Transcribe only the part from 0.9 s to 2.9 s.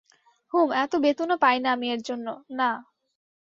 বেতনও পাই না আমি এর জন্য, না।